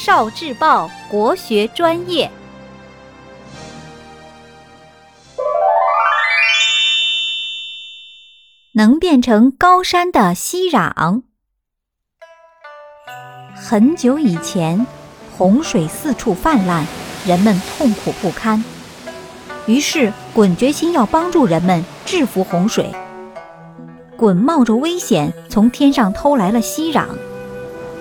[0.00, 2.30] 少智报国学专业，
[8.74, 11.22] 能变成高山的熙壤。
[13.56, 14.86] 很久以前，
[15.36, 16.86] 洪水四处泛滥，
[17.26, 18.62] 人们痛苦不堪。
[19.66, 22.94] 于是，鲧决心要帮助人们制服洪水。
[24.16, 27.08] 鲧冒着危险从天上偷来了熙壤。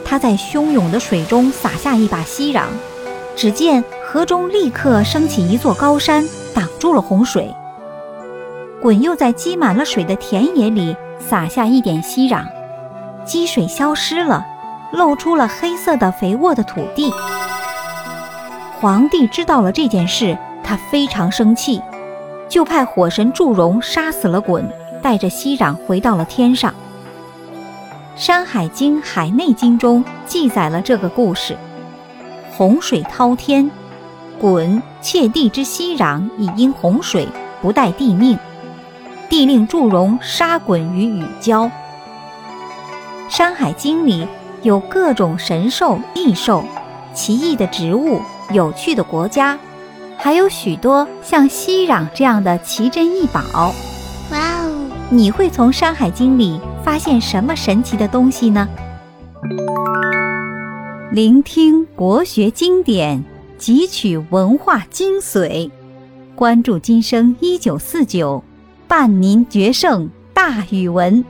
[0.09, 2.63] 他在汹涌的水中撒下一把熙壤，
[3.35, 7.53] 只见河中立刻升起一座高山，挡住了洪水。
[8.81, 12.45] 鲧又在积满了水的田野里撒下一点熙壤，
[13.25, 14.45] 积水消失了，
[14.93, 17.11] 露出了黑色的肥沃的土地。
[18.79, 21.81] 皇帝知道了这件事，他非常生气，
[22.47, 24.63] 就派火神祝融杀死了鲧，
[25.01, 26.71] 带着熙壤回到了天上。
[28.17, 31.55] 《山海经·海内经》中记载了这个故事：
[32.51, 33.69] 洪水滔天，
[34.41, 37.27] 鲧窃地之熙壤，以因洪水
[37.61, 38.35] 不待帝命，
[39.29, 41.65] 帝令祝融杀鲧于雨郊。
[43.29, 44.27] 《山海经》里
[44.63, 46.63] 有各种神兽、异兽、
[47.13, 49.59] 奇异的植物、有趣的国家，
[50.17, 53.71] 还有许多像熙壤这样的奇珍异宝。
[55.09, 56.59] 你会从《山海经》里？
[56.83, 58.67] 发现什么神奇的东西呢？
[61.11, 63.23] 聆听国学经典，
[63.57, 65.71] 汲取文化精髓，
[66.35, 68.43] 关注今生一九四九，
[68.85, 71.23] 伴您决胜大语文。